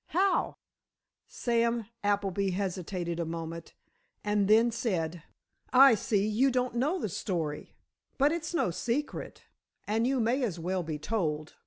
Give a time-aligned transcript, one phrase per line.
[0.07, 0.55] "How?"
[1.27, 3.75] Sam Appleby hesitated a moment
[4.23, 5.21] and then said:
[5.71, 7.75] "I see you don't know the story.
[8.17, 9.43] But it's no secret,
[9.87, 11.53] and you may as well be told.